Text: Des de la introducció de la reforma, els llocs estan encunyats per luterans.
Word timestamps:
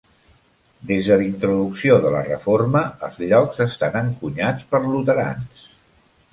Des 0.91 1.09
de 1.09 1.17
la 1.21 1.25
introducció 1.31 1.99
de 2.07 2.15
la 2.15 2.23
reforma, 2.31 2.83
els 3.09 3.21
llocs 3.35 3.63
estan 3.69 4.01
encunyats 4.03 4.69
per 4.73 4.85
luterans. 4.91 5.65